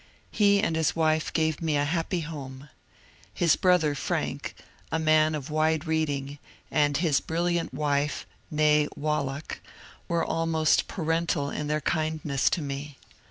[0.31, 2.69] He and his wife gave me a happy home.
[3.35, 4.55] His brother Franck—
[4.91, 6.39] a man of wide reading—
[6.71, 9.61] and his brilliant wife, n6e Wallach,
[10.07, 12.97] were almost parental in their kindness to me.